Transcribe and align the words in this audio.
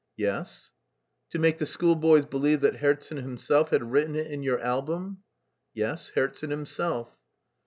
"Yes." 0.17 0.71
"To 1.29 1.37
make 1.37 1.59
the 1.59 1.65
schoolboys 1.67 2.25
believe 2.25 2.61
that 2.61 2.77
Herzen 2.77 3.17
himself 3.17 3.69
had 3.69 3.91
written 3.91 4.15
it 4.15 4.31
in 4.31 4.41
your 4.41 4.59
album?" 4.59 5.21
"Yes, 5.75 6.09
Herzen 6.15 6.49
himself." 6.49 7.15